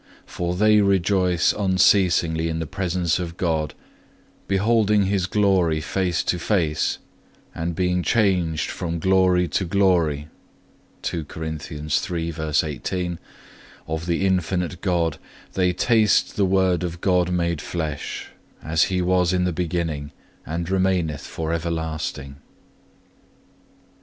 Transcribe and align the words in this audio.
For 0.25 0.55
they 0.55 0.81
rejoice 0.81 1.53
unceasingly 1.53 2.49
in 2.49 2.57
the 2.57 2.65
presence 2.65 3.19
of 3.19 3.37
God, 3.37 3.75
beholding 4.47 5.03
His 5.03 5.27
glory 5.27 5.79
face 5.79 6.23
to 6.23 6.39
face, 6.39 6.97
and 7.53 7.75
_being 7.75 8.03
changed 8.03 8.71
from 8.71 8.97
glory 8.97 9.47
to 9.49 9.63
glory_(2) 9.67 11.19
of 13.87 14.05
the 14.07 14.25
infinite 14.25 14.81
God, 14.81 15.17
they 15.53 15.71
taste 15.71 16.35
the 16.35 16.45
Word 16.45 16.81
of 16.83 16.99
God 16.99 17.31
made 17.31 17.61
flesh, 17.61 18.29
as 18.63 18.85
He 18.85 19.03
was 19.03 19.33
in 19.33 19.43
the 19.43 19.53
beginning 19.53 20.11
and 20.47 20.67
remaineth 20.67 21.27
for 21.27 21.53
everlasting. 21.53 22.37